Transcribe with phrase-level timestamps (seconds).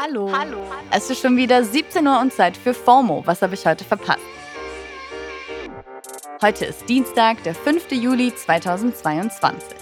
[0.00, 0.30] Hallo.
[0.32, 0.58] Hallo.
[0.92, 3.22] Es ist schon wieder 17 Uhr und Zeit für FOMO.
[3.26, 4.20] Was habe ich heute verpasst?
[6.40, 7.90] Heute ist Dienstag, der 5.
[7.90, 9.76] Juli 2022.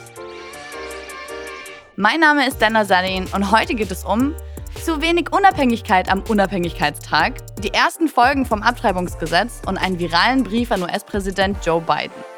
[1.96, 4.34] Mein Name ist Dana Salin und heute geht es um
[4.82, 10.82] zu wenig Unabhängigkeit am Unabhängigkeitstag, die ersten Folgen vom Abtreibungsgesetz und einen viralen Brief an
[10.82, 12.35] US-Präsident Joe Biden.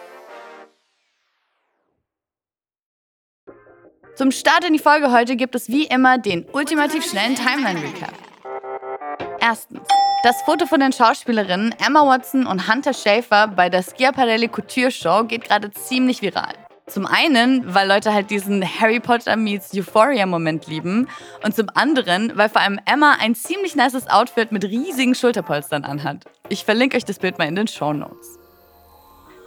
[4.18, 8.12] Zum Start in die Folge heute gibt es wie immer den ultimativ schnellen Timeline-Recap.
[9.38, 9.86] Erstens.
[10.24, 15.22] Das Foto von den Schauspielerinnen Emma Watson und Hunter Schafer bei der Schiaparelli Couture Show
[15.22, 16.54] geht gerade ziemlich viral.
[16.88, 21.08] Zum einen, weil Leute halt diesen Harry Potter meets Euphoria-Moment lieben
[21.44, 26.24] und zum anderen, weil vor allem Emma ein ziemlich nices Outfit mit riesigen Schulterpolstern anhat.
[26.48, 28.36] Ich verlinke euch das Bild mal in den Show Notes.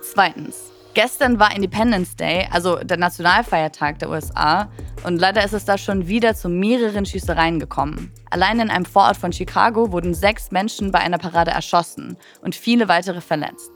[0.01, 0.71] Zweitens.
[0.93, 4.69] Gestern war Independence Day, also der Nationalfeiertag der USA,
[5.05, 8.11] und leider ist es da schon wieder zu mehreren Schießereien gekommen.
[8.29, 12.89] Allein in einem Vorort von Chicago wurden sechs Menschen bei einer Parade erschossen und viele
[12.89, 13.71] weitere verletzt.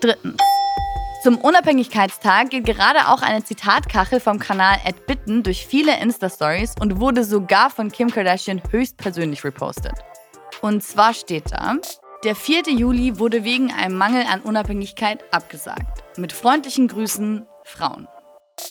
[0.00, 0.40] Drittens.
[1.22, 7.24] Zum Unabhängigkeitstag geht gerade auch eine Zitatkachel vom Kanal @bitten durch viele Insta-Stories und wurde
[7.24, 9.94] sogar von Kim Kardashian höchstpersönlich repostet.
[10.62, 11.76] Und zwar steht da:
[12.24, 12.68] der 4.
[12.68, 16.04] Juli wurde wegen einem Mangel an Unabhängigkeit abgesagt.
[16.16, 18.06] Mit freundlichen Grüßen, Frauen.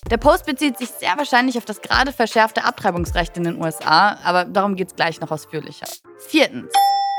[0.10, 4.46] Der Post bezieht sich sehr wahrscheinlich auf das gerade verschärfte Abtreibungsrecht in den USA, aber
[4.46, 5.88] darum geht es gleich noch ausführlicher.
[6.20, 6.72] Viertens.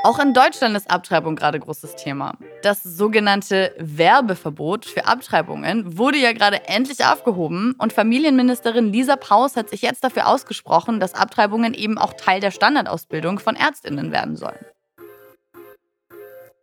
[0.05, 2.33] Auch in Deutschland ist Abtreibung gerade großes Thema.
[2.63, 9.69] Das sogenannte Werbeverbot für Abtreibungen wurde ja gerade endlich aufgehoben und Familienministerin Lisa Paus hat
[9.69, 14.65] sich jetzt dafür ausgesprochen, dass Abtreibungen eben auch Teil der Standardausbildung von Ärztinnen werden sollen.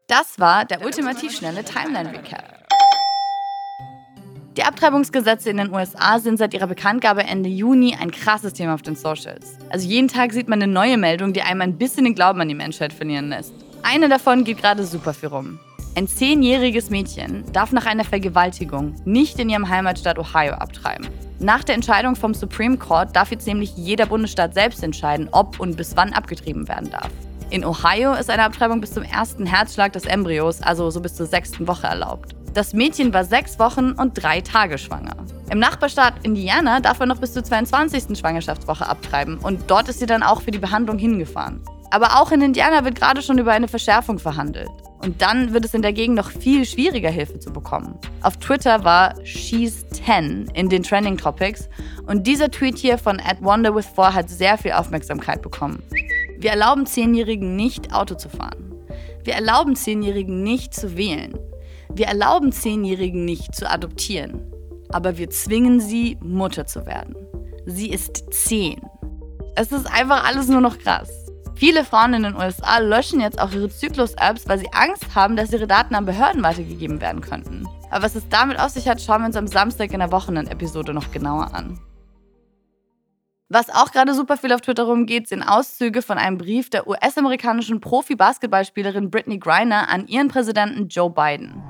[0.09, 2.43] Das war der ultimativ schnelle Timeline-Recap.
[4.57, 8.81] Die Abtreibungsgesetze in den USA sind seit ihrer Bekanntgabe Ende Juni ein krasses Thema auf
[8.81, 9.59] den Socials.
[9.69, 12.47] Also jeden Tag sieht man eine neue Meldung, die einem ein bisschen den Glauben an
[12.47, 13.53] die Menschheit verlieren lässt.
[13.83, 15.59] Eine davon geht gerade super viel rum.
[15.95, 21.07] Ein zehnjähriges Mädchen darf nach einer Vergewaltigung nicht in ihrem Heimatstaat Ohio abtreiben.
[21.37, 25.77] Nach der Entscheidung vom Supreme Court darf jetzt nämlich jeder Bundesstaat selbst entscheiden, ob und
[25.77, 27.11] bis wann abgetrieben werden darf.
[27.51, 31.25] In Ohio ist eine Abtreibung bis zum ersten Herzschlag des Embryos, also so bis zur
[31.25, 32.35] sechsten Woche erlaubt.
[32.53, 35.15] Das Mädchen war sechs Wochen und drei Tage schwanger.
[35.49, 38.19] Im Nachbarstaat Indiana darf man noch bis zur 22.
[38.19, 41.61] Schwangerschaftswoche abtreiben und dort ist sie dann auch für die Behandlung hingefahren.
[41.89, 44.69] Aber auch in Indiana wird gerade schon über eine Verschärfung verhandelt.
[45.01, 47.97] Und dann wird es in der Gegend noch viel schwieriger, Hilfe zu bekommen.
[48.21, 51.67] Auf Twitter war She's 10 in den Trending Topics
[52.05, 55.81] und dieser Tweet hier von At Wonder with 4 hat sehr viel Aufmerksamkeit bekommen.
[56.39, 58.73] Wir erlauben Zehnjährigen nicht, Auto zu fahren.
[59.25, 61.37] Wir erlauben Zehnjährigen nicht zu wählen.
[61.93, 64.41] Wir erlauben Zehnjährigen nicht zu adoptieren.
[64.87, 67.13] Aber wir zwingen sie, Mutter zu werden.
[67.65, 68.79] Sie ist zehn.
[69.55, 71.09] Es ist einfach alles nur noch krass.
[71.55, 75.51] Viele Frauen in den USA löschen jetzt auch ihre Zyklus-Apps, weil sie Angst haben, dass
[75.51, 77.67] ihre Daten an Behörden weitergegeben werden könnten.
[77.91, 80.93] Aber was es damit auf sich hat, schauen wir uns am Samstag in der Wochenendepisode
[80.93, 81.77] noch genauer an.
[83.51, 87.81] Was auch gerade super viel auf Twitter rumgeht, sind Auszüge von einem Brief der US-amerikanischen
[87.81, 91.63] Profi-Basketballspielerin Brittany Griner an ihren Präsidenten Joe Biden.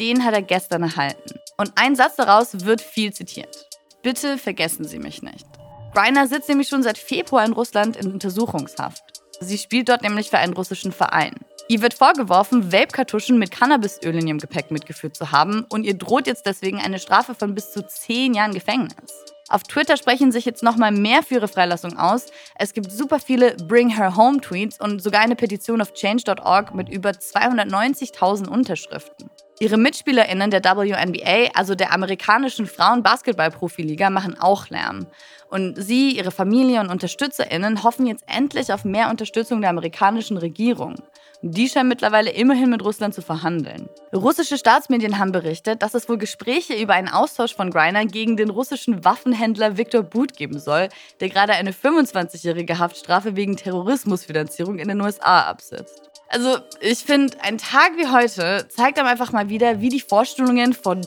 [0.00, 1.38] Den hat er gestern erhalten.
[1.56, 3.68] Und ein Satz daraus wird viel zitiert.
[4.02, 5.46] Bitte vergessen Sie mich nicht.
[5.94, 9.22] Griner sitzt nämlich schon seit Februar in Russland in Untersuchungshaft.
[9.38, 11.34] Sie spielt dort nämlich für einen russischen Verein.
[11.68, 16.26] Ihr wird vorgeworfen, Vape-Kartuschen mit Cannabisöl in ihrem Gepäck mitgeführt zu haben und ihr droht
[16.26, 19.12] jetzt deswegen eine Strafe von bis zu zehn Jahren Gefängnis.
[19.50, 22.26] Auf Twitter sprechen sich jetzt nochmal mehr für ihre Freilassung aus.
[22.54, 26.88] Es gibt super viele Bring Her Home Tweets und sogar eine Petition auf change.org mit
[26.88, 29.28] über 290.000 Unterschriften.
[29.58, 35.08] Ihre MitspielerInnen der WNBA, also der amerikanischen Frauen-Basketball-Profiliga, machen auch Lärm.
[35.50, 40.94] Und sie, ihre Familie und UnterstützerInnen hoffen jetzt endlich auf mehr Unterstützung der amerikanischen Regierung.
[41.42, 43.88] Die scheinen mittlerweile immerhin mit Russland zu verhandeln.
[44.12, 48.50] Russische Staatsmedien haben berichtet, dass es wohl Gespräche über einen Austausch von Griner gegen den
[48.50, 50.90] russischen Waffenhändler Viktor But geben soll,
[51.20, 56.10] der gerade eine 25-jährige Haftstrafe wegen Terrorismusfinanzierung in den USA absitzt.
[56.28, 60.74] Also ich finde, ein Tag wie heute zeigt einem einfach mal wieder, wie die Vorstellungen
[60.74, 61.00] von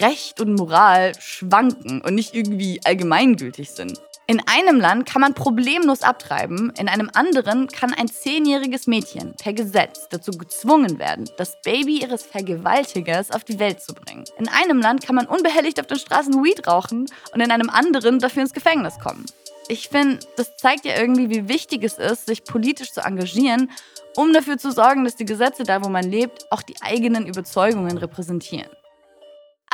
[0.00, 4.00] Recht und Moral schwanken und nicht irgendwie allgemeingültig sind.
[4.26, 9.52] In einem Land kann man problemlos abtreiben, in einem anderen kann ein zehnjähriges Mädchen per
[9.52, 14.24] Gesetz dazu gezwungen werden, das Baby ihres Vergewaltigers auf die Welt zu bringen.
[14.38, 18.20] In einem Land kann man unbehelligt auf den Straßen Weed rauchen und in einem anderen
[18.20, 19.26] dafür ins Gefängnis kommen.
[19.68, 23.70] Ich finde, das zeigt ja irgendwie, wie wichtig es ist, sich politisch zu engagieren
[24.16, 27.96] um dafür zu sorgen, dass die Gesetze da, wo man lebt, auch die eigenen Überzeugungen
[27.98, 28.70] repräsentieren.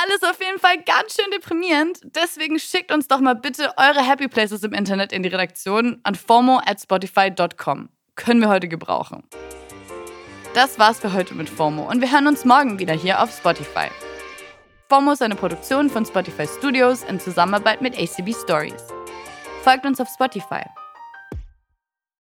[0.00, 2.00] Alles auf jeden Fall ganz schön deprimierend.
[2.04, 6.14] Deswegen schickt uns doch mal bitte eure Happy Places im Internet in die Redaktion an
[6.14, 7.88] FOMO at spotify.com.
[8.14, 9.24] Können wir heute gebrauchen.
[10.54, 13.88] Das war's für heute mit FOMO und wir hören uns morgen wieder hier auf Spotify.
[14.88, 18.82] FOMO ist eine Produktion von Spotify Studios in Zusammenarbeit mit ACB Stories.
[19.62, 20.62] Folgt uns auf Spotify